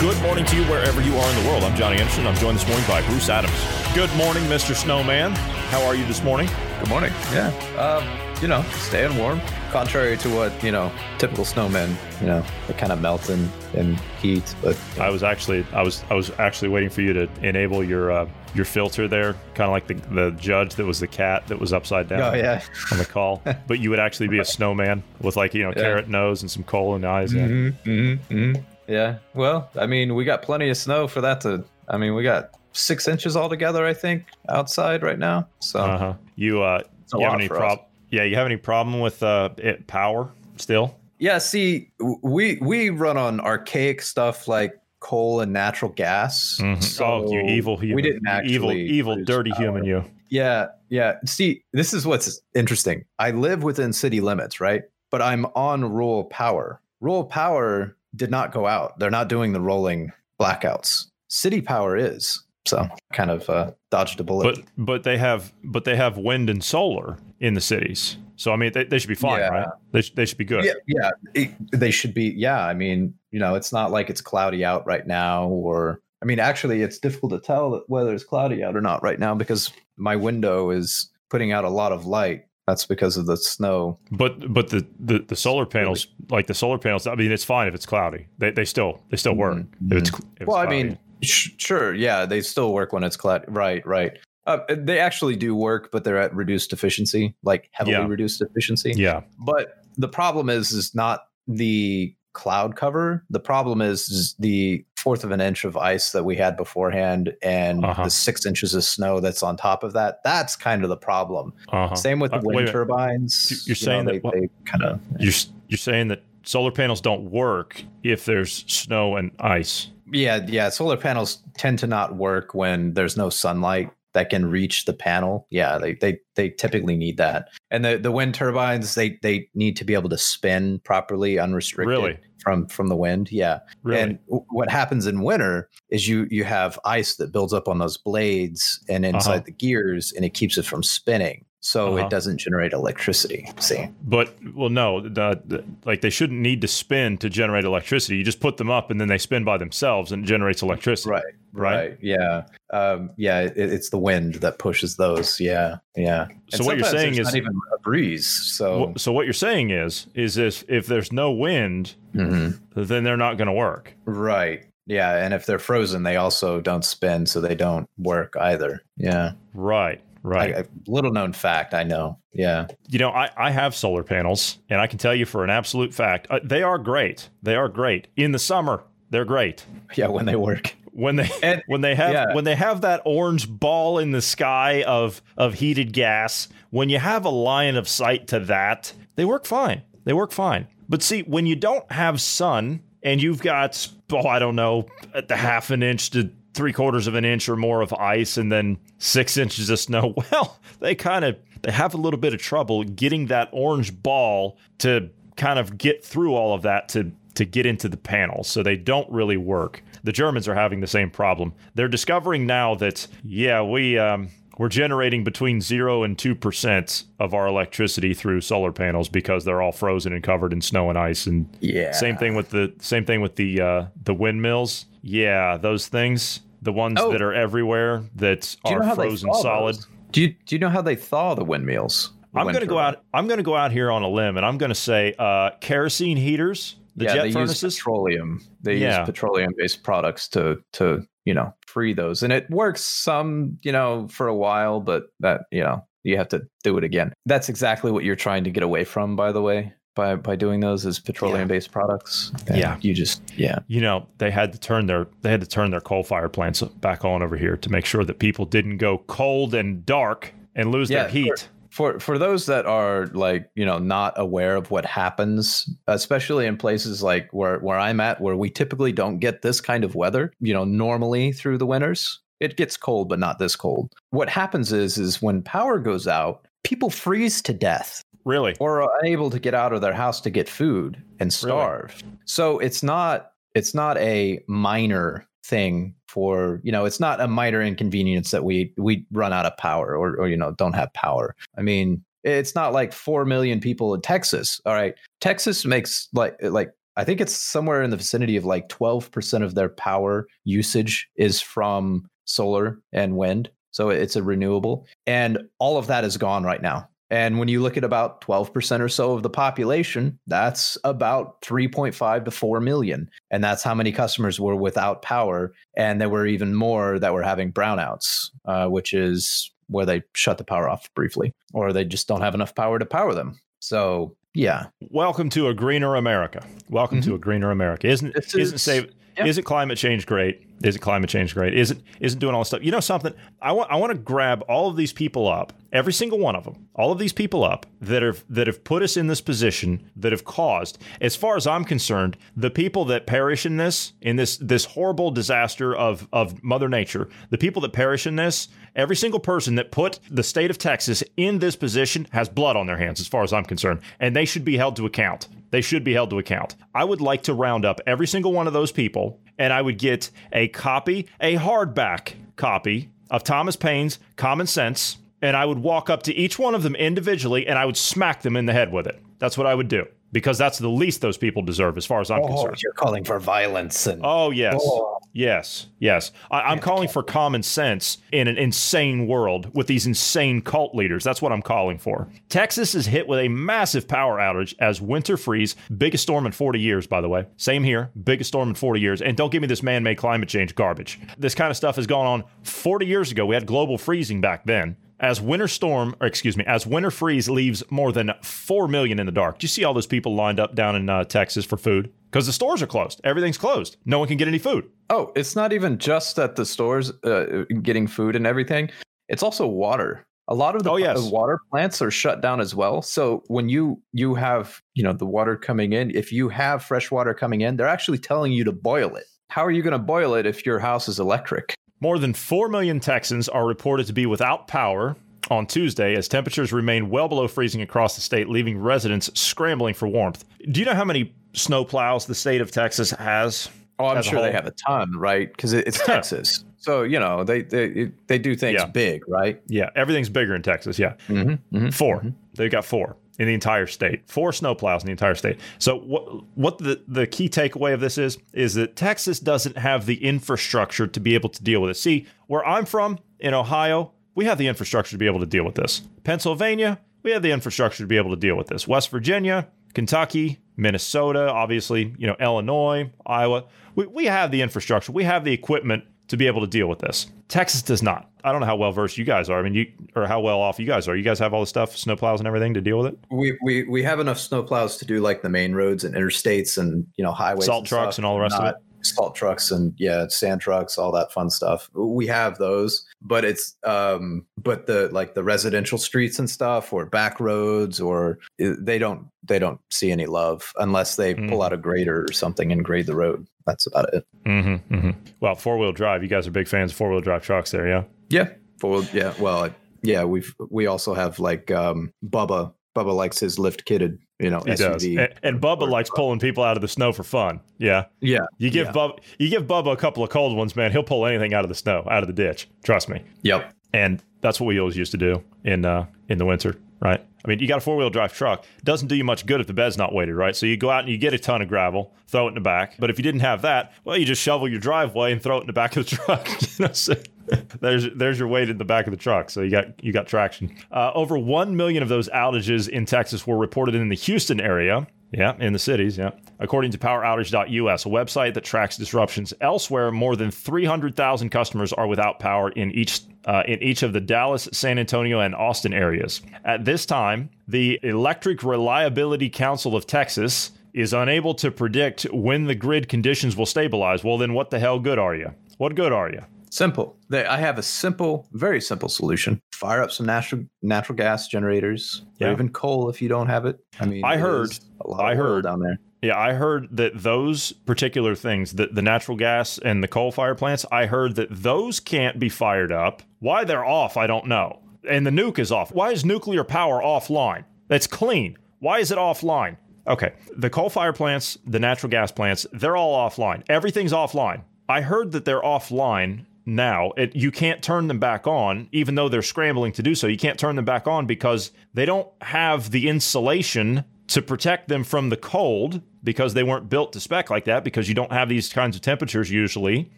[0.00, 1.62] Good morning to you wherever you are in the world.
[1.62, 2.26] I'm Johnny Anderson.
[2.26, 3.52] I'm joined this morning by Bruce Adams.
[3.94, 4.74] Good morning, Mr.
[4.74, 5.32] Snowman.
[5.68, 6.48] How are you this morning?
[6.78, 7.12] Good morning.
[7.34, 7.48] Yeah.
[7.78, 9.42] Um, you know, staying warm.
[9.70, 13.94] Contrary to what, you know, typical snowmen, you know, they kind of melt in, in
[14.22, 14.54] heat.
[14.62, 18.10] But I was actually I was I was actually waiting for you to enable your
[18.10, 21.60] uh, your filter there, kind of like the the judge that was the cat that
[21.60, 22.62] was upside down oh yeah.
[22.90, 23.42] on the call.
[23.66, 25.82] but you would actually be a snowman with like, you know, Yeah.
[25.82, 27.34] carrot nose and some coal in the eyes.
[27.34, 28.62] Mm-hmm, mm-hmm, mm-hmm.
[28.90, 29.18] Yeah.
[29.34, 31.64] Well, I mean, we got plenty of snow for that to.
[31.88, 35.46] I mean, we got six inches altogether, I think, outside right now.
[35.60, 36.14] So Uh-huh.
[36.36, 36.82] You uh
[37.14, 37.58] you have any for us.
[37.60, 37.78] prob
[38.10, 40.96] Yeah, you have any problem with uh it power still?
[41.18, 41.38] yeah.
[41.38, 41.90] See,
[42.22, 46.58] we we run on archaic stuff like coal and natural gas.
[46.60, 46.82] Mhm.
[46.82, 47.96] So oh, you evil human.
[47.96, 49.60] We didn't actually evil evil dirty power.
[49.62, 50.04] human you.
[50.28, 51.14] Yeah, yeah.
[51.26, 53.04] See, this is what's interesting.
[53.18, 54.82] I live within city limits, right?
[55.10, 56.80] But I'm on rural power.
[57.00, 58.98] Rural power did not go out.
[58.98, 61.06] They're not doing the rolling blackouts.
[61.28, 62.42] City power is.
[62.66, 64.56] So kind of uh, dodged a bullet.
[64.56, 68.16] But but they have but they have wind and solar in the cities.
[68.36, 69.48] So I mean they, they should be fine, Yeah.
[69.48, 69.68] right?
[69.92, 70.64] They, sh- they should be good.
[70.64, 71.10] yeah, yeah.
[71.34, 72.24] it- they should be.
[72.36, 76.26] Yeah, I mean, you know, it's not like it's cloudy out right now, or I
[76.26, 79.72] mean, actually, it's difficult to tell whether it's cloudy out or not right now because
[79.96, 82.44] my window is putting out a lot of light.
[82.70, 83.98] That's because of the snow.
[84.12, 87.66] But but the, the, the solar panels like the solar panels I mean it's fine
[87.66, 88.28] if it's cloudy.
[88.38, 89.56] They they still they still work.
[89.58, 93.16] Mhm, If it's, if well, I mean, sh- sure, yeah, they still work when it's
[93.16, 93.44] cloudy.
[93.48, 94.12] Right, right.
[94.46, 98.06] Uh, they actually do work, but they're at reduced efficiency, like heavily Yeah.
[98.06, 98.94] reduced efficiency.
[98.96, 99.22] yeah.
[99.38, 103.24] But the problem is, is not the cloud cover.
[103.30, 107.34] The problem is, is the fourth of an inch of ice that we had beforehand,
[107.42, 108.04] and Uh-huh.
[108.04, 110.20] the six inches of snow that's on top of that.
[110.24, 111.52] That's kind of the problem.
[111.72, 111.94] Uh-huh.
[111.94, 112.72] Same with the Uh, a wind minute.
[112.72, 113.64] turbines.
[113.66, 115.32] You're saying they, that what- they kind of You're
[115.68, 119.88] you're saying that solar panels don't work if there's snow and ice.
[120.12, 120.68] Yeah, yeah.
[120.68, 125.46] Solar panels tend to not work when there's no sunlight that can reach the panel.
[125.50, 127.48] Yeah, they they they typically need that.
[127.70, 131.88] And the the wind turbines they they need to be able to spin properly unrestricted
[131.88, 132.18] Really?
[132.42, 133.30] From from the wind.
[133.30, 133.60] Yeah.
[133.82, 134.00] Really?
[134.00, 137.78] And w- what happens in winter is you you have ice that builds up on
[137.78, 139.42] those blades and inside Uh-huh.
[139.46, 141.44] the gears and it keeps it from spinning.
[141.62, 142.06] So Uh-huh.
[142.06, 143.46] it doesn't generate electricity.
[143.58, 143.88] See.
[144.02, 148.16] But well, no, the, the, like they shouldn't need to spin to generate electricity.
[148.16, 151.10] You just put them up, and then they spin by themselves, and it generates electricity.
[151.10, 151.22] Right.
[151.52, 151.74] Right.
[151.90, 151.98] Right.
[152.00, 152.44] Yeah.
[152.72, 153.40] Um, yeah.
[153.40, 155.38] It, it's the wind that pushes those.
[155.40, 155.78] Yeah.
[155.96, 156.28] Yeah.
[156.50, 158.26] So what you're saying is- not even a breeze.
[158.26, 162.58] So So what you're saying is, is if if there's no wind, Mhm.
[162.74, 163.94] then they're not going to work.
[164.06, 164.64] right.
[164.86, 165.16] Yeah.
[165.24, 168.82] And if they're frozen, they also don't spin, so they don't work either.
[168.96, 169.32] Yeah.
[169.54, 170.00] Right.
[170.22, 170.54] Right.
[170.56, 171.72] I, little known fact.
[171.74, 172.18] I know.
[172.32, 172.66] Yeah.
[172.88, 175.92] you know, I, I have solar panels, and I can tell you for an absolute
[175.94, 177.28] fact, uh, they are great.
[177.42, 178.84] They are great in the summer.
[179.10, 179.64] They're great
[179.96, 180.08] Yeah.
[180.08, 180.76] When they work.
[180.92, 182.34] when they And- when they have yeah.
[182.34, 186.48] when they have that orange ball in the sky of of heated gas.
[186.70, 189.82] When you have a line of sight to that, they work fine.
[190.04, 190.68] They work fine.
[190.88, 195.26] But see, when you don't have sun and you've got oh I don't know at
[195.28, 198.50] the half an inch to three quarters of an inch or more of ice and
[198.50, 202.40] then six inches of snow, well, they kind of they have a little bit of
[202.40, 207.44] trouble getting that orange ball to kind of get through all of that to to
[207.44, 208.48] get into the panels.
[208.48, 209.82] So they don't really work.
[210.02, 211.52] The Germans are having the same problem.
[211.74, 214.28] They're discovering now that yeah, we um,
[214.58, 219.62] we're generating between zero and two percent of our electricity through solar panels because they're
[219.62, 221.26] all frozen and covered in snow and ice.
[221.26, 221.92] And Yeah.
[221.92, 224.86] same thing with the same thing with the uh, the windmills.
[225.02, 227.10] Yeah, those things, the ones Oh.
[227.12, 229.76] that are everywhere that Do you know are frozen solid.
[229.76, 229.86] those?
[230.12, 232.12] Do you do you know how they thaw the windmills?
[232.34, 233.02] The I'm going to go out.
[233.14, 235.50] I'm going to go out here on a limb, and I'm going to say uh,
[235.60, 237.62] kerosene heaters, the yeah, jet they furnaces.
[237.62, 238.40] use petroleum.
[238.62, 239.00] They Yeah.
[239.00, 244.06] use petroleum-based products to to you know free those, and it works some you know
[244.08, 247.12] for a while, but that you know you have to do it again.
[247.26, 250.60] That's exactly what you're trying to get away from, by the way, by by doing
[250.60, 252.32] those as petroleum-based products.
[252.54, 252.76] Yeah.
[252.80, 255.80] you just yeah you know they had to turn their they had to turn their
[255.80, 259.54] coal fired plants back on over here to make sure that people didn't go cold
[259.54, 261.48] and dark and lose Yeah, their heat.
[261.70, 266.56] for for those that are like you know not aware of what happens, especially in
[266.56, 270.32] places like where where I'm at, where we typically don't get this kind of weather,
[270.40, 272.20] you know, normally through the winters.
[272.40, 273.92] It gets cold, but not this cold.
[274.10, 278.54] What happens is is when power goes out, people freeze to death Really?
[278.60, 282.02] or are unable to get out of their house to get food and starve.
[282.24, 287.62] So it's not it's not a minor thing for you know it's not a minor
[287.62, 291.34] inconvenience that we we run out of power or or you know don't have power.
[291.56, 294.60] I mean it's not like four million people in Texas.
[294.66, 298.68] All right, Texas makes like like I think it's somewhere in the vicinity of like
[298.68, 303.50] twelve percent of their power usage is from solar and wind.
[303.72, 306.88] So it's a renewable, and all of that is gone right now.
[307.10, 312.24] And when you look at about 12% or so of the population, that's about 3.5
[312.24, 313.10] to 4 million.
[313.30, 315.52] And that's how many customers were without power.
[315.76, 320.38] And there were even more that were having brownouts, uh, which is where they shut
[320.38, 323.40] the power off briefly, or they just don't have enough power to power them.
[323.58, 324.66] So, yeah.
[324.80, 326.46] Welcome to a greener America.
[326.68, 327.88] Welcome to a greener America.
[327.88, 330.46] Isn't This isn't is- save isn't climate change great?
[330.62, 331.54] Isn't climate change great?
[331.54, 332.62] Isn't isn't doing all this stuff?
[332.62, 333.14] You know something?
[333.40, 336.44] I want I want to grab all of these people up, every single one of
[336.44, 339.90] them, all of these people up that have that have put us in this position,
[339.96, 344.16] that have caused, as far as I'm concerned, the people that perish in this, in
[344.16, 348.96] this this horrible disaster of of Mother Nature, the people that perish in this, every
[348.96, 352.76] single person that put the state of Texas in this position has blood on their
[352.76, 355.28] hands, as far as I'm concerned, and they should be held to account.
[355.50, 356.56] They should be held to account.
[356.74, 359.78] I would like to round up every single one of those people, and I would
[359.78, 365.90] get a copy, a hardback copy of Thomas Paine's Common Sense, and I would walk
[365.90, 368.72] up to each one of them individually and I would smack them in the head
[368.72, 369.00] with it.
[369.18, 372.10] That's what I would do because that's the least those people deserve, as far as
[372.10, 372.62] I'm oh, concerned.
[372.62, 374.99] you're calling for violence and Oh yes, Oh.
[375.12, 376.12] Yes, yes.
[376.30, 381.04] I, I'm calling for common sense in an insane world with these insane cult leaders.
[381.04, 382.08] That's what I'm calling for.
[382.28, 386.60] Texas is hit with a massive power outage as winter freeze, biggest storm in 40
[386.60, 387.26] years, by the way.
[387.36, 389.02] Same here, biggest storm in 40 years.
[389.02, 390.98] And don't give me this man-made climate change garbage.
[391.18, 393.26] This kind of stuff has gone on 40 years ago.
[393.26, 394.76] We had global freezing back then.
[395.00, 399.06] As winter storm, or excuse me, as winter freeze leaves more than 4 million in
[399.06, 399.38] the dark.
[399.38, 401.90] Do you see all those people lined up down in uh, Texas for food?
[402.10, 403.00] Because the stores are closed.
[403.04, 403.76] Everything's closed.
[403.84, 404.68] No one can get any food.
[404.90, 408.70] Oh, it's not even just at the stores uh, getting food and everything.
[409.08, 410.04] It's also water.
[410.28, 411.00] A lot of the Oh, yes.
[411.10, 412.82] water plants are shut down as well.
[412.82, 416.90] So when you you have you know the water coming in, if you have fresh
[416.90, 419.04] water coming in, they're actually telling you to boil it.
[419.28, 421.54] How are you going to boil it if your house is electric?
[421.80, 424.96] More than 4 million Texans are reported to be without power
[425.30, 429.86] on Tuesday as temperatures remain well below freezing across the state, leaving residents scrambling for
[429.88, 430.24] warmth.
[430.50, 433.48] Do you know how many snow plows the state of Texas has?
[433.78, 435.30] Oh, I'm sure they have a ton, right?
[435.30, 438.66] Because it, it's Texas, so you know they they they do things Yeah.
[438.66, 439.40] big, right?
[439.46, 440.78] Yeah, everything's bigger in Texas.
[440.78, 440.94] Yeah.
[441.08, 444.02] Mm-hmm, 4 They've got four in the entire state.
[444.06, 445.38] Four snow plows in the entire state.
[445.58, 449.86] So what what the, the key takeaway of this is is that Texas doesn't have
[449.86, 451.74] the infrastructure to be able to deal with it.
[451.78, 455.44] See, where I'm from in Ohio, we have the infrastructure to be able to deal
[455.44, 455.82] with this.
[456.04, 458.68] Pennsylvania, we have the infrastructure to be able to deal with this.
[458.68, 463.44] West Virginia, Kentucky, Minnesota, obviously, you know, Illinois, Iowa.
[463.74, 464.92] We, we have the infrastructure.
[464.92, 467.06] We have the equipment to be able to deal with this.
[467.28, 468.10] Texas does not.
[468.24, 469.38] I don't know how well versed you guys are.
[469.38, 470.96] I mean, you or how well off you guys are.
[470.96, 472.98] You guys have all the stuff, snowplows and everything to deal with it.
[473.10, 476.86] We, we we have enough snowplows to do like the main roads and interstates and
[476.96, 479.74] you know highways, Salt trucks stuff, and all the rest of not Salt trucks and
[479.78, 481.68] yeah, sand trucks, all that fun stuff.
[481.74, 486.86] We have those, but it's um, but the like the residential streets and stuff, or
[486.86, 491.28] back roads, or eh, they don't they don't see any love unless they Mm.
[491.28, 493.26] pull out a grader or something and grade the road.
[493.46, 494.06] That's about it.
[494.26, 494.90] Mm-hmm, mm-hmm.
[495.20, 496.02] Well, four wheel drive.
[496.02, 497.84] You guys are big fans of four wheel drive trucks, there, yeah.
[498.10, 498.28] Yeah,
[498.60, 499.50] for yeah, well,
[499.82, 502.52] yeah, we've we also have like um, Bubba.
[502.76, 504.84] Bubba likes his lift kitted, you know, He does.
[504.84, 507.40] And, and Bubba likes pulling people out of the snow for fun.
[507.58, 507.86] Yeah.
[508.00, 508.72] Yeah, You give Yeah.
[508.72, 510.72] Bubba you give Bubba a couple of cold ones, man.
[510.72, 512.48] He'll pull anything out of the snow, out of the ditch.
[512.62, 513.02] Trust me.
[513.22, 513.52] yep.
[513.72, 517.00] And that's what we always used to do in uh, in the winter, right?
[517.24, 518.44] I mean, you got a four wheel drive truck.
[518.64, 520.34] Doesn't do you much good if the bed's not weighted, right?
[520.34, 522.40] So you go out and you get a ton of gravel, throw it in the
[522.40, 522.74] back.
[522.78, 525.42] But if you didn't have that, well, you just shovel your driveway and throw it
[525.42, 526.28] in the back of the truck.
[526.58, 526.94] You know, so
[527.60, 529.30] there's there's your weight in the back of the truck.
[529.30, 530.54] So you got you got traction.
[530.70, 534.86] Uh, over one million of those outages in Texas were reported in the Houston area.
[535.12, 536.12] Yeah, in the cities, yeah.
[536.38, 542.20] According to poweroutage.us, a website that tracks disruptions elsewhere, more than 300,000 customers are without
[542.20, 546.22] power in each uh, in each of the Dallas, San Antonio, and Austin areas.
[546.44, 552.54] At this time, the Electric Reliability Council of Texas is unable to predict when the
[552.54, 554.04] grid conditions will stabilize.
[554.04, 555.34] Well, then what the hell good are you?
[555.58, 556.22] What good are you?
[556.50, 556.96] Simple.
[557.08, 559.40] They, I have a simple, very simple solution.
[559.52, 562.28] fire up some natural natural gas generators, Yeah.
[562.28, 563.58] or even coal if you don't have it.
[563.78, 565.78] I mean, I heard- a lot I of heard- down there.
[566.02, 570.34] Yeah, I heard that those particular things, the, the natural gas and the coal fire
[570.34, 573.02] plants, I heard that those can't be fired up.
[573.18, 574.60] Why they're off, I don't know.
[574.88, 575.72] And the nuke is off.
[575.74, 577.44] Why is nuclear power offline?
[577.68, 578.38] That's clean.
[578.60, 579.58] Why is it offline?
[579.86, 583.42] Okay, the coal fire plants, the natural gas plants, they're all offline.
[583.50, 584.42] Everything's offline.
[584.70, 586.92] I heard that they're offline now.
[586.96, 590.06] It, you can't turn them back on, even though they're scrambling to do so.
[590.06, 594.84] You can't turn them back on because they don't have the insulation to protect them
[594.84, 598.28] from the cold because they weren't built to spec like that because you don't have
[598.28, 599.90] these kinds of temperatures usually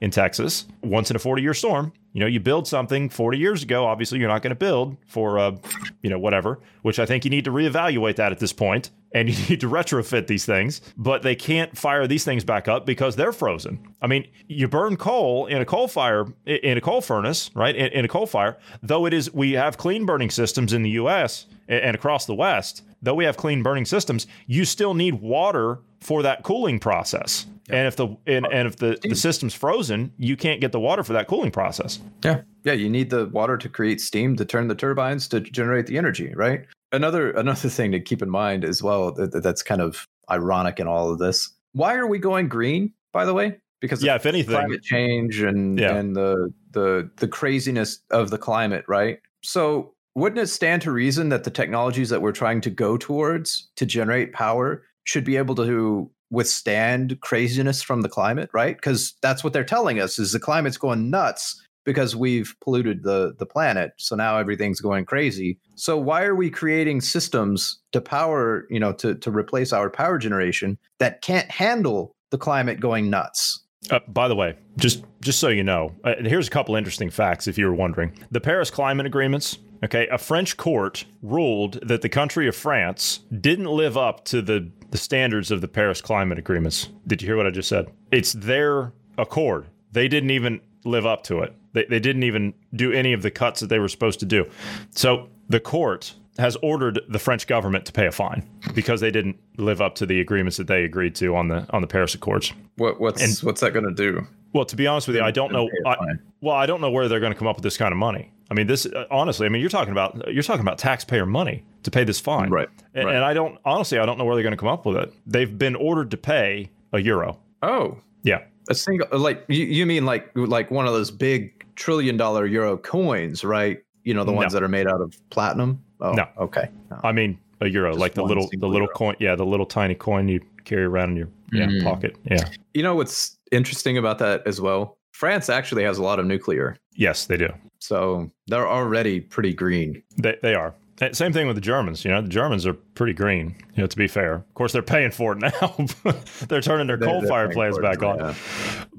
[0.00, 0.66] in Texas.
[0.82, 4.18] Once in a 40 year storm, you know, you build something 40 years ago, obviously
[4.18, 5.56] you're not going to build for, uh,
[6.02, 9.28] you know, whatever, which I think you need to reevaluate that at this point and
[9.38, 13.16] you need to retrofit these things, but they can't fire these things back up because
[13.16, 13.94] they're frozen.
[14.00, 17.74] I mean, you burn coal in a coal fire, in a coal furnace, right?
[17.74, 20.90] In, in a coal fire, though it is, we have clean burning systems in the
[20.90, 25.78] US and across the West, though we have clean burning systems, you still need water
[26.00, 27.46] for that cooling process.
[27.70, 31.04] And if the and, and if the, the system's frozen, you can't get the water
[31.04, 32.00] for that cooling process.
[32.24, 32.42] Yeah.
[32.64, 35.98] Yeah, you need the water to create steam to turn the turbines to generate the
[35.98, 36.66] energy, right?
[36.92, 40.86] Another another thing to keep in mind as well that, that's kind of ironic in
[40.86, 41.50] all of this.
[41.72, 43.58] Why are we going green, by the way?
[43.80, 45.94] Because Yeah, of if anything, climate change and Yeah.
[45.94, 49.18] and the the the craziness of the climate, right?
[49.42, 53.70] So wouldn't it stand to reason that the technologies that we're trying to go towards
[53.76, 58.76] to generate power should be able to withstand craziness from the climate, right?
[58.76, 63.34] Because that's what they're telling us is the climate's going nuts because we've polluted the
[63.38, 63.92] the planet.
[63.98, 65.58] So now everything's going crazy.
[65.74, 70.18] So why are we creating systems to power, you know, to to replace our power
[70.18, 73.60] generation that can't handle the climate going nuts?
[73.90, 77.48] Uh, by the way, just just so you know, uh, here's a couple interesting facts
[77.48, 78.16] if you were wondering.
[78.30, 83.66] The Paris Climate Agreements, okay, a French court ruled that the country of France didn't
[83.66, 86.88] live up to the the standards of the Paris Climate Agreements.
[87.06, 87.90] Did you hear what I just said?
[88.10, 89.66] It's their accord.
[89.92, 91.54] They didn't even live up to it.
[91.72, 94.48] They they didn't even do any of the cuts that they were supposed to do.
[94.90, 99.36] So the court has ordered the French government to pay a fine because they didn't
[99.58, 102.52] live up to the agreements that they agreed to on the on the Paris Accords.
[102.76, 104.26] What what's And- what's that going to do?
[104.52, 105.68] Well, to be honest with you, I don't know.
[105.86, 105.96] I,
[106.40, 108.30] well, I don't know where they're going to come up with this kind of money.
[108.50, 109.46] I mean, this uh, honestly.
[109.46, 112.68] I mean, you're talking about you're talking about taxpayer money to pay this fine, Right,
[112.94, 113.16] And, right.
[113.16, 115.12] and I don't honestly, I don't know where they're going to come up with it.
[115.26, 117.38] They've been ordered to pay a euro.
[117.62, 122.16] Oh, Yeah, a single like you, you mean like like one of those big trillion
[122.18, 123.82] dollar euro coins, right?
[124.04, 124.60] You know the ones No.
[124.60, 125.82] that are made out of platinum.
[126.00, 126.26] Oh, No.
[126.38, 126.68] Okay.
[126.90, 127.00] No.
[127.02, 128.94] I mean a euro, Just like the little the little euro.
[128.94, 129.16] coin.
[129.18, 131.84] Yeah, the little tiny coin you carry around in your yeah, Mm.
[131.84, 132.16] pocket.
[132.24, 134.98] Yeah, You know what's interesting about that as well?
[135.12, 137.48] France actually has a lot of nuclear, yes, they do.
[137.78, 140.02] so they're already pretty green.
[140.16, 140.74] They they are.
[141.00, 142.04] Uh, Same thing with the Germans.
[142.04, 143.56] You know, the Germans are pretty green.
[143.74, 145.76] You know, to be fair, of course they're paying for it now.
[146.48, 148.18] they're turning their coal they're fire paying plants back on.
[148.18, 148.34] yeah.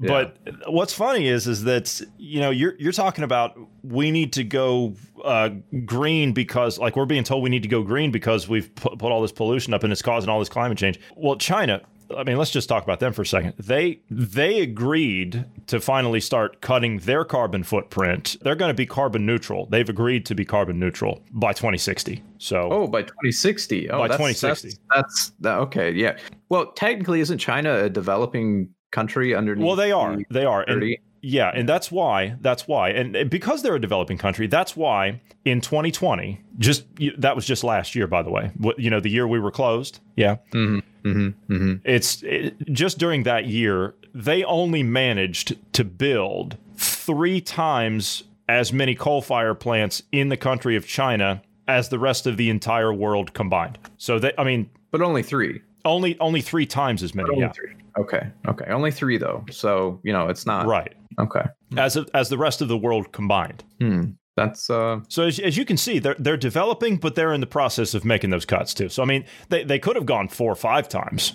[0.00, 0.08] Yeah.
[0.08, 0.36] But
[0.72, 4.94] what's funny is is that you know you're you're talking about we need to go
[5.24, 5.50] uh,
[5.84, 9.10] green because like we're being told we need to go green because we've put, put
[9.12, 10.98] all this pollution up and it's causing all this climate change.
[11.16, 11.80] Well, China.
[12.16, 13.54] I mean, let's just talk about them for a second.
[13.58, 18.36] They they agreed to finally start cutting their carbon footprint.
[18.42, 19.66] They're going to be carbon neutral.
[19.66, 22.22] They've agreed to be carbon neutral by 2060.
[22.38, 23.90] So Oh, by 2060.
[23.90, 24.68] Oh, By that's, 2060.
[24.68, 25.92] That's, that's that, okay.
[25.92, 26.18] Yeah.
[26.48, 29.66] Well, technically, isn't China a developing country underneath?
[29.66, 30.16] well, they are.
[30.16, 30.62] the They are.
[30.62, 30.98] And 30?
[31.26, 32.36] Yeah, and that's why.
[32.42, 36.84] That's why, and and because they're a developing country, that's why in 2020, just
[37.18, 38.50] that was just last year, by the way.
[38.58, 40.00] What you know, the year we were closed.
[40.16, 41.80] Yeah, Mhm, mhm, mhm.
[41.84, 48.94] it's it, just during that year they only managed to build three times as many
[48.94, 53.32] coal fire plants in the country of China as the rest of the entire world
[53.32, 53.78] combined.
[53.96, 55.62] So they, I mean, But only three.
[55.86, 57.40] only only three times as many.
[57.40, 57.72] Yeah, three.
[57.96, 58.26] Okay.
[58.48, 58.66] Okay.
[58.70, 59.44] Only three though.
[59.50, 60.92] So you know, it's not right.
[61.18, 61.44] Okay.
[61.76, 63.64] As of, as the rest of the world combined.
[63.80, 64.02] Hmm.
[64.36, 65.00] That's uh.
[65.08, 68.04] So as, as you can see, they're they're developing, but they're in the process of
[68.04, 68.88] making those cuts too.
[68.88, 71.34] So I mean, they, they could have gone four or five times,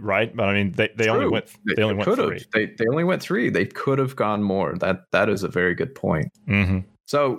[0.00, 0.34] right?
[0.34, 2.38] But I mean, they, they only went they only went could three.
[2.38, 2.46] have.
[2.54, 3.50] They they only went three.
[3.50, 4.76] They could have gone more.
[4.78, 6.28] That that is a very good point.
[6.46, 7.38] hmm So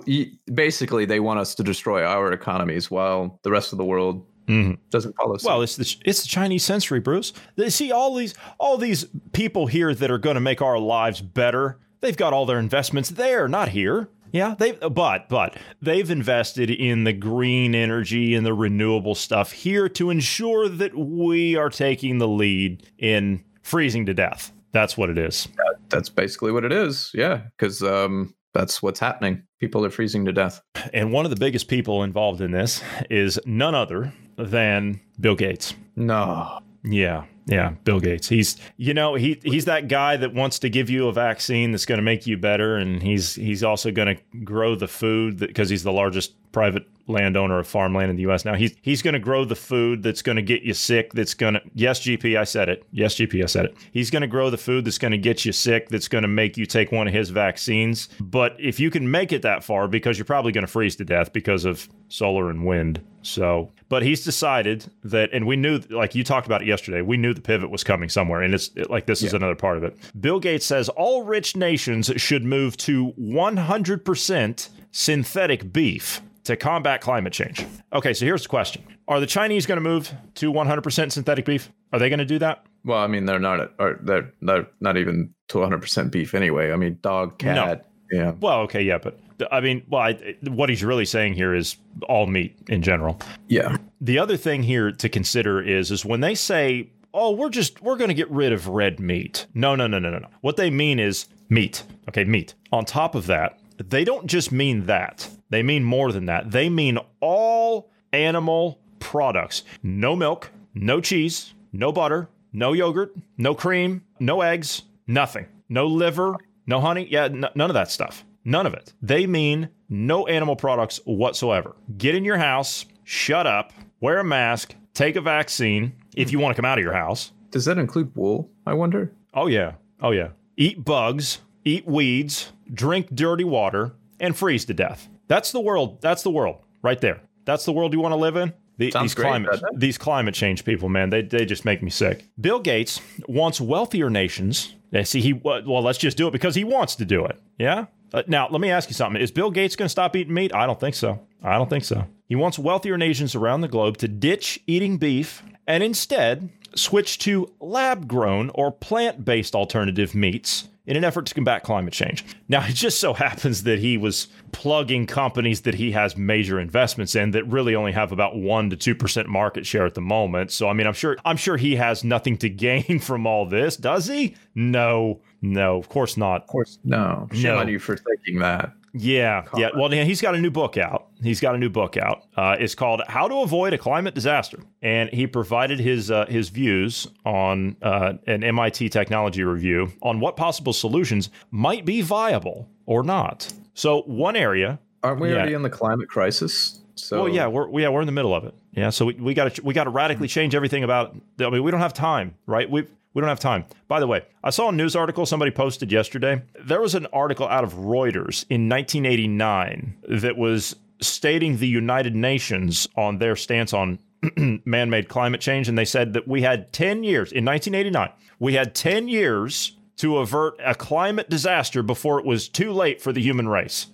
[0.54, 4.72] basically, they want us to destroy our economies while the rest of the world hmm
[4.90, 5.36] doesn't follow.
[5.36, 5.46] suit.
[5.46, 7.32] Well, it's the it's the Chinese century, Bruce.
[7.56, 11.20] They see all these all these people here that are going to make our lives
[11.20, 11.78] better.
[12.00, 14.08] They've got all their investments there, not here.
[14.32, 19.88] Yeah, they but but they've invested in the green energy and the renewable stuff here
[19.90, 24.52] to ensure that we are taking the lead in freezing to death.
[24.72, 25.48] That's what it is.
[25.88, 27.10] that's basically what it is.
[27.14, 29.42] Yeah, because um, that's what's happening.
[29.60, 30.60] People are freezing to death.
[30.92, 34.12] And one of the biggest people involved in this is none other
[34.44, 35.74] than Bill Gates.
[35.96, 36.60] No.
[36.84, 37.24] Yeah.
[37.46, 38.28] Yeah, Bill Gates.
[38.28, 41.84] He's you know, he he's that guy that wants to give you a vaccine that's
[41.84, 45.68] going to make you better and he's he's also going to grow the food because
[45.68, 48.44] he's the largest private landowner of farmland in the US.
[48.44, 51.34] Now he's he's going to grow the food that's going to get you sick that's
[51.34, 52.84] going to Yes GP, I said it.
[52.92, 53.76] Yes GP, I said it.
[53.92, 56.28] He's going to grow the food that's going to get you sick that's going to
[56.28, 58.08] make you take one of his vaccines.
[58.20, 61.04] But if you can make it that far because you're probably going to freeze to
[61.04, 63.00] death because of solar and wind.
[63.22, 67.02] So, but he's decided that and we knew like you talked about it yesterday.
[67.02, 69.84] We knew the pivot was coming somewhere and it's like this is another part of
[69.84, 69.96] it.
[70.20, 77.32] Bill Gates says all rich nations should move to 100% synthetic beef to combat climate
[77.32, 77.64] change.
[77.92, 81.70] Okay, so here's the question Are the Chinese going to move to 100% synthetic beef?
[81.92, 82.64] Are they going to do that?
[82.84, 86.72] Well, I mean, they're not, or they're, they're not even to 100% beef anyway.
[86.72, 87.86] I mean, dog, cat.
[88.10, 88.32] Yeah.
[88.40, 89.20] Well, okay, yeah, but
[89.50, 91.76] I mean, well, I, what he's really saying here is
[92.08, 93.20] all meat in general.
[93.48, 93.76] Yeah.
[94.00, 97.96] The other thing here to consider is is when they say, "Oh, we're just we're
[97.96, 100.28] going to get rid of red meat." No, no, no, no, no, no.
[100.40, 101.84] What they mean is meat.
[102.08, 102.54] Okay, meat.
[102.72, 105.28] On top of that, they don't just mean that.
[105.50, 106.50] They mean more than that.
[106.50, 109.64] They mean all animal products.
[109.82, 115.46] No milk, no cheese, no butter, no yogurt, no cream, no eggs, nothing.
[115.68, 117.06] No liver, no honey.
[117.10, 118.24] Yeah, n- none of that stuff.
[118.44, 118.92] None of it.
[119.02, 121.76] They mean no animal products whatsoever.
[121.98, 126.54] Get in your house, shut up, wear a mask, take a vaccine if you want
[126.56, 127.32] to come out of your house.
[127.50, 128.50] Does that include wool?
[128.66, 129.12] I wonder.
[129.34, 129.74] Oh, yeah.
[130.00, 130.28] Oh, yeah.
[130.56, 135.08] Eat bugs, eat weeds, drink dirty water, and freeze to death.
[135.30, 136.02] That's the world.
[136.02, 137.20] That's the world right there.
[137.44, 138.52] That's the world you want to live in.
[138.78, 142.24] The, these great, climate these climate change people, man, they they just make me sick.
[142.40, 144.74] Bill Gates wants wealthier nations.
[145.04, 147.38] See, he well, let's just do it because he wants to do it.
[147.58, 147.86] Yeah.
[148.12, 149.22] Uh, now, let me ask you something.
[149.22, 150.52] Is Bill Gates going to stop eating meat?
[150.52, 151.20] I don't think so.
[151.44, 152.06] I don't think so.
[152.26, 157.52] He wants wealthier nations around the globe to ditch eating beef and instead switch to
[157.60, 162.24] lab grown or plant based alternative meats in an effort to combat climate change.
[162.48, 167.14] Now, it just so happens that he was plugging companies that he has major investments
[167.14, 170.50] in that really only have about 1 to 2% market share at the moment.
[170.50, 173.76] So, I mean, I'm sure I'm sure he has nothing to gain from all this,
[173.76, 174.34] does he?
[174.54, 175.20] No.
[175.42, 176.42] No, of course not.
[176.42, 176.78] Of course.
[176.84, 177.26] No.
[177.32, 177.58] Shame No.
[177.58, 178.72] on you for thinking that.
[178.92, 179.70] Yeah, yeah.
[179.76, 181.06] Well, he's got a new book out.
[181.22, 182.24] He's got a new book out.
[182.36, 186.48] Uh, it's called "How to Avoid a Climate Disaster," and he provided his uh, his
[186.48, 193.02] views on uh, an MIT technology review on what possible solutions might be viable or
[193.02, 193.52] not.
[193.74, 194.78] So, one area.
[195.02, 195.36] Aren't we Yeah.
[195.36, 196.80] already in the climate crisis?
[196.96, 198.54] So Well, yeah, we're yeah we're in the middle of it.
[198.72, 201.16] Yeah, so we, we got to we got to radically change everything about.
[201.40, 202.68] I mean, we don't have time, right?
[202.70, 203.64] We we don't have time.
[203.88, 206.42] By the way, I saw a news article somebody posted yesterday.
[206.64, 212.88] There was an article out of Reuters in 1989 that was stating the United Nations
[212.96, 213.98] on their stance on
[214.64, 218.10] man-made climate change, and they said that we had 10 years in 1989.
[218.38, 223.12] We had 10 years to avert a climate disaster before it was too late for
[223.12, 223.86] the human race.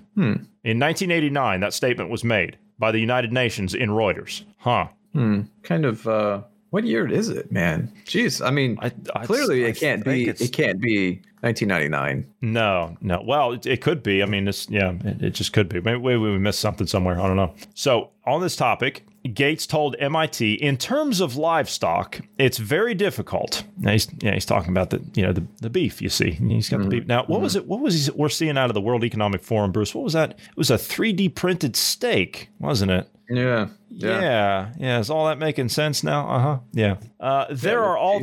[0.64, 4.44] In 1989, that statement was made by the United Nations in Reuters.
[4.58, 4.88] Huh.
[5.12, 5.42] Hmm.
[5.62, 7.92] kind of uh what year is it, man?
[8.04, 12.26] Jeez, I mean I, I clearly I it can't be it can't be 1999.
[12.40, 13.22] No, no.
[13.24, 14.22] Well, it, it could be.
[14.22, 15.80] I mean, it's yeah, it, it just could be.
[15.80, 17.20] Maybe we, we missed something somewhere.
[17.20, 17.54] I don't know.
[17.74, 23.64] So on this topic, Gates told MIT, in terms of livestock, it's very difficult.
[23.78, 26.00] Now he's yeah, he's talking about the you know the, the beef.
[26.02, 27.06] You see, he's got the beef.
[27.06, 27.66] Now, what was it?
[27.66, 29.94] What was he, we're seeing out of the World Economic Forum, Bruce?
[29.94, 30.30] What was that?
[30.32, 33.08] It was a 3D printed steak, wasn't it?
[33.28, 33.68] Yeah.
[33.90, 34.98] Yeah, yeah.
[34.98, 36.28] Is all that making sense now?
[36.28, 36.58] Uh huh.
[36.72, 36.96] Yeah.
[37.18, 38.22] Uh, there are all.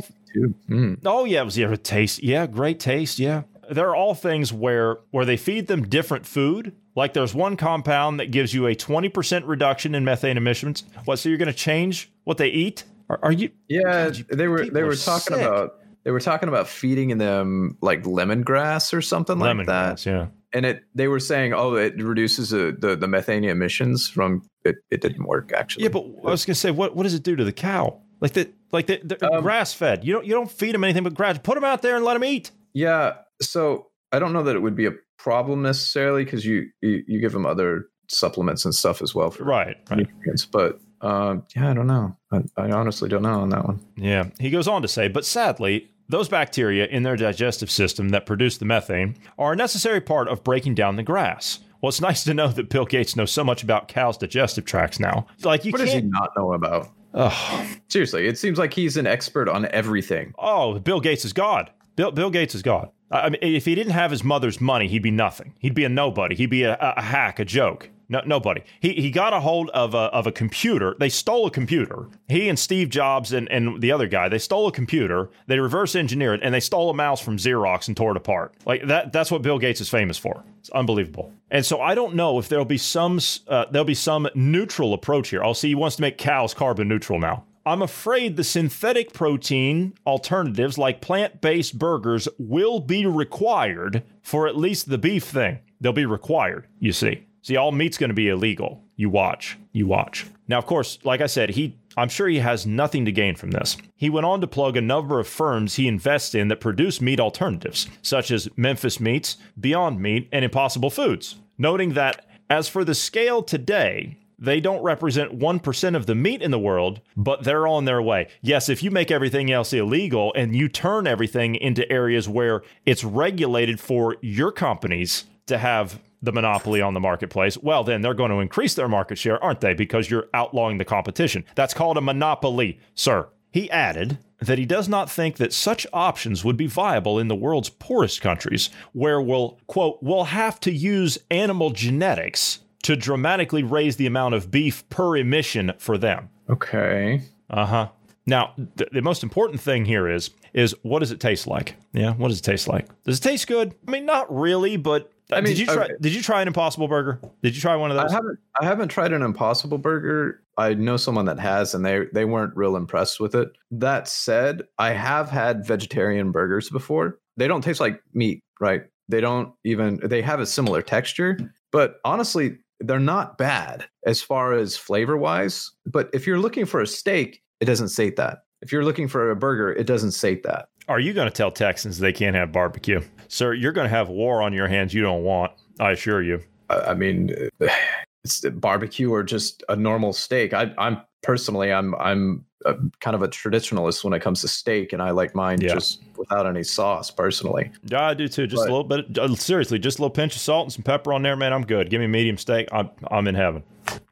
[0.68, 0.98] Mm.
[1.04, 2.22] Oh yeah, it was yeah, taste.
[2.22, 3.18] Yeah, great taste.
[3.18, 6.72] Yeah, there are all things where where they feed them different food.
[6.96, 10.84] Like there's one compound that gives you a 20% reduction in methane emissions.
[11.04, 11.18] What?
[11.18, 12.84] So you're going to change what they eat?
[13.10, 13.50] Are, are you?
[13.68, 15.44] Yeah, God, you- they were they were talking sick.
[15.46, 19.96] about they were talking about feeding them like lemongrass or something like that.
[19.96, 20.26] Lemongrass, yeah.
[20.52, 24.76] And it they were saying, "Oh, it reduces the the, the methane emissions from it
[24.90, 27.22] it didn't work actually." Yeah, but I was going to say, what what does it
[27.24, 28.00] do to the cow?
[28.20, 30.04] Like the like the, the Um, grass fed.
[30.04, 31.38] You don't you don't feed them anything but grass.
[31.42, 32.52] Put them out there and let them eat.
[32.72, 37.02] Yeah, so I don't know that it would be a problem necessarily because you, you
[37.06, 39.76] you give them other supplements and stuff as well for Right.
[39.90, 40.06] Right.
[40.52, 42.16] But um, yeah, I don't know.
[42.32, 43.80] I, I honestly don't know on that one.
[43.96, 44.30] Yeah.
[44.38, 48.58] He goes on to say, but sadly, those bacteria in their digestive system that produce
[48.58, 51.60] the methane are a necessary part of breaking down the grass.
[51.80, 55.00] Well, it's nice to know that Bill Gates knows so much about cows' digestive tracts
[55.00, 55.26] now.
[55.42, 56.10] Like you What does he can't.
[56.12, 56.88] not know about?
[57.16, 60.34] Oh, Seriously, it seems like he's an expert on everything.
[60.38, 61.70] oh, Bill Gates is God.
[61.96, 62.90] Bill, Bill Gates is God.
[63.10, 65.54] I mean, if he didn't have his mother's money, he'd be nothing.
[65.58, 66.34] He'd be a nobody.
[66.34, 67.90] He'd be a, a hack, a joke.
[68.08, 68.62] No, nobody.
[68.80, 70.94] He, he got a hold of a, of a computer.
[70.98, 72.08] They stole a computer.
[72.28, 75.30] He and Steve Jobs and, and the other guy, they stole a computer.
[75.46, 78.54] They reverse engineered it and they stole a mouse from Xerox and tore it apart.
[78.66, 79.12] Like that.
[79.12, 80.44] That's what Bill Gates is famous for.
[80.58, 81.32] It's unbelievable.
[81.50, 85.28] And so I don't know if there'll be some uh, there'll be some neutral approach
[85.28, 85.42] here.
[85.42, 87.44] I'll see he wants to make cows carbon neutral now.
[87.66, 94.56] I'm afraid the synthetic protein alternatives like plant based burgers will be required for at
[94.56, 95.60] least the beef thing.
[95.80, 97.24] They'll be required, you see.
[97.40, 98.82] See, all meat's going to be illegal.
[98.96, 99.58] You watch.
[99.72, 100.26] You watch.
[100.46, 103.52] Now, of course, like I said, he I'm sure he has nothing to gain from
[103.52, 103.76] this.
[103.96, 107.20] He went on to plug a number of firms he invests in that produce meat
[107.20, 112.94] alternatives, such as Memphis Meats, Beyond Meat, and Impossible Foods, noting that as for the
[112.94, 117.84] scale today, they don't represent 1% of the meat in the world, but they're on
[117.84, 118.28] their way.
[118.42, 123.04] Yes, if you make everything else illegal and you turn everything into areas where it's
[123.04, 128.30] regulated for your companies to have the monopoly on the marketplace, well, then they're going
[128.30, 129.74] to increase their market share, aren't they?
[129.74, 131.44] Because you're outlawing the competition.
[131.54, 133.28] That's called a monopoly, sir.
[133.50, 137.36] He added that he does not think that such options would be viable in the
[137.36, 143.96] world's poorest countries, where we'll, quote, we'll have to use animal genetics to dramatically raise
[143.96, 146.30] the amount of beef per emission for them.
[146.48, 147.22] Okay.
[147.50, 147.88] Uh huh.
[148.26, 151.74] Now, th- the most important thing here is is what does it taste like?
[151.92, 152.86] Yeah, what does it taste like?
[153.04, 153.74] Does it taste good?
[153.86, 155.84] I mean, not really, but I mean, did you try?
[155.84, 155.94] Okay.
[156.00, 157.20] Did you try an Impossible Burger?
[157.42, 158.10] Did you try one of those?
[158.10, 158.38] I haven't.
[158.60, 160.42] I haven't tried an Impossible Burger.
[160.56, 163.48] I know someone that has, and they they weren't real impressed with it.
[163.70, 167.18] That said, I have had vegetarian burgers before.
[167.36, 168.82] They don't taste like meat, right?
[169.08, 170.00] They don't even.
[170.02, 171.38] They have a similar texture,
[171.72, 175.70] but honestly, they're not bad as far as flavor wise.
[175.86, 178.44] But if you're looking for a steak, it doesn't sate that.
[178.62, 180.68] If you're looking for a burger, it doesn't sate that.
[180.88, 183.00] Are you going to tell Texans they can't have barbecue?
[183.28, 185.52] Sir, you're going to have war on your hands you don't want.
[185.80, 186.42] I assure you.
[186.70, 187.34] I mean,
[188.24, 190.52] it's barbecue or just a normal steak.
[190.52, 194.92] I, am personally, I'm I'm a, kind of a traditionalist when it comes to steak,
[194.92, 195.74] and I like mine yeah.
[195.74, 197.10] just without any sauce.
[197.10, 198.46] Personally, yeah, I do too.
[198.46, 199.18] Just but, a little bit.
[199.18, 201.52] Uh, seriously, just a little pinch of salt and some pepper on there, man.
[201.52, 201.90] I'm good.
[201.90, 202.68] Give me a medium steak.
[202.72, 203.62] I'm I'm in heaven.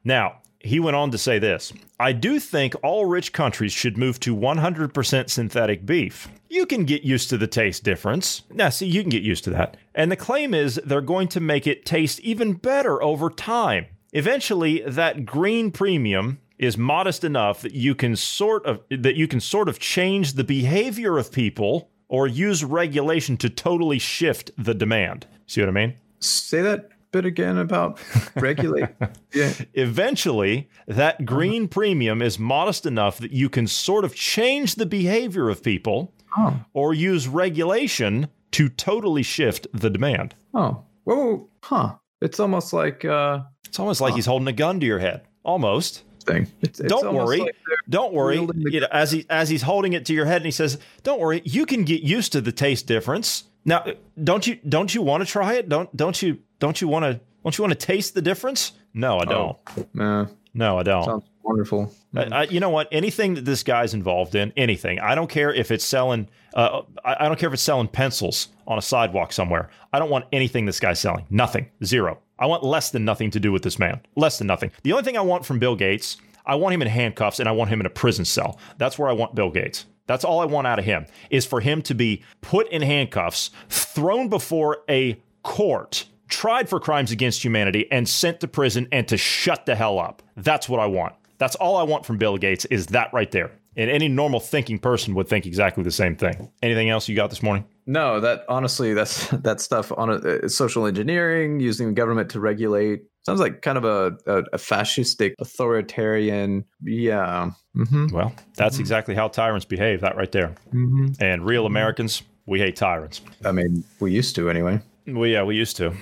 [0.03, 4.19] Now, he went on to say this I do think all rich countries should move
[4.21, 6.29] to 100% synthetic beef.
[6.49, 8.43] You can get used to the taste difference.
[8.51, 9.77] Now, see, you can get used to that.
[9.93, 13.87] And the claim is they're going to make it taste even better over time.
[14.13, 19.39] Eventually, that green premium is modest enough that you can sort of that you can
[19.39, 25.27] sort of change the behavior of people or use regulation to totally shift the demand.
[25.47, 25.95] See what I mean?
[26.19, 27.99] Say that bit again about
[28.35, 28.89] regulate?
[29.33, 29.53] yeah.
[29.73, 35.49] Eventually, that green premium is modest enough that you can sort of change the behavior
[35.49, 36.59] of people oh.
[36.73, 40.35] or use regulation to totally shift the demand.
[40.53, 41.95] Oh, whoa, huh.
[42.21, 44.15] It's almost like uh, it's almost like huh.
[44.15, 45.23] he's holding a gun to your head.
[45.43, 46.03] Almost.
[46.23, 46.51] Thing.
[46.61, 47.39] It's, it's Don't worry.
[47.39, 47.55] Like
[47.89, 48.37] Don't worry.
[48.55, 51.19] You know, as he as he's holding it to your head and he says, "Don't
[51.19, 51.41] worry.
[51.45, 53.85] You can get used to the taste difference." Now,
[54.21, 55.69] don't you don't you want to try it?
[55.69, 58.73] Don't don't you don't you want to don't you want to taste the difference?
[58.93, 59.57] No, I don't.
[59.77, 60.27] Oh, nah.
[60.53, 61.05] No, I don't.
[61.05, 61.93] Sounds wonderful.
[62.15, 62.87] I, I, you know what?
[62.91, 64.99] Anything that this guy's involved in, anything.
[64.99, 66.29] I don't care if it's selling.
[66.53, 69.69] Uh, I, I don't care if it's selling pencils on a sidewalk somewhere.
[69.91, 71.25] I don't want anything this guy's selling.
[71.29, 71.69] Nothing.
[71.83, 72.19] Zero.
[72.39, 74.01] I want less than nothing to do with this man.
[74.15, 74.71] Less than nothing.
[74.83, 77.51] The only thing I want from Bill Gates, I want him in handcuffs and I
[77.51, 78.59] want him in a prison cell.
[78.77, 79.85] That's where I want Bill Gates.
[80.07, 83.51] That's all I want out of him is for him to be put in handcuffs,
[83.69, 89.17] thrown before a court, tried for crimes against humanity, and sent to prison and to
[89.17, 90.21] shut the hell up.
[90.35, 91.13] That's what I want.
[91.37, 93.51] That's all I want from Bill Gates is that right there.
[93.75, 96.51] And any normal thinking person would think exactly the same thing.
[96.61, 97.65] Anything else you got this morning?
[97.85, 102.39] No, that honestly, that's that stuff on a, uh, social engineering, using the government to
[102.39, 103.01] regulate.
[103.25, 106.65] Sounds like kind of a, a, a fascistic, authoritarian.
[106.81, 107.51] Yeah.
[107.75, 108.07] Mm-hmm.
[108.13, 108.81] Well, that's mm-hmm.
[108.81, 110.01] exactly how tyrants behave.
[110.01, 110.55] That right there.
[110.73, 111.23] Mm-hmm.
[111.23, 113.21] And real Americans, we hate tyrants.
[113.45, 114.81] I mean, we used to anyway.
[115.07, 115.93] Well, yeah, we used to.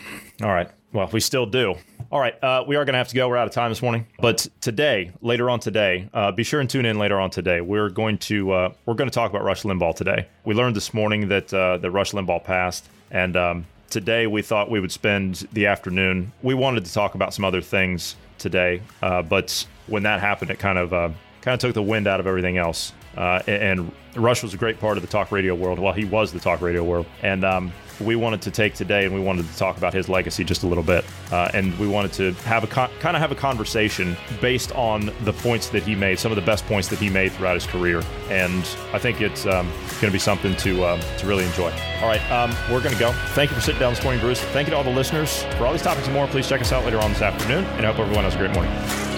[0.41, 0.69] All right.
[0.93, 1.75] Well, we still do.
[2.11, 3.29] All right, uh, we are going to have to go.
[3.29, 6.69] We're out of time this morning, but today, later on today, uh, be sure and
[6.69, 7.61] tune in later on today.
[7.61, 10.27] We're going to uh, we're going to talk about Rush Limbaugh today.
[10.43, 14.69] We learned this morning that uh, that Rush Limbaugh passed, and um, today we thought
[14.69, 16.33] we would spend the afternoon.
[16.41, 20.59] We wanted to talk about some other things today, uh, but when that happened, it
[20.59, 22.91] kind of uh, kind of took the wind out of everything else.
[23.15, 25.79] and Rush was a great part of the talk radio world.
[25.79, 27.71] Well, he was the talk radio world, and um,
[28.05, 30.67] we wanted to take today, and we wanted to talk about his legacy just a
[30.67, 34.15] little bit, uh, and we wanted to have a con- kind of have a conversation
[34.41, 37.31] based on the points that he made, some of the best points that he made
[37.31, 41.27] throughout his career, and I think it's um, going to be something to um, to
[41.27, 41.71] really enjoy.
[42.01, 43.11] All right, um, we're going to go.
[43.33, 44.41] Thank you for sitting down this morning, Bruce.
[44.41, 46.27] Thank you to all the listeners for all these topics and more.
[46.27, 48.53] Please check us out later on this afternoon, and I hope everyone has a great
[48.53, 49.10] morning.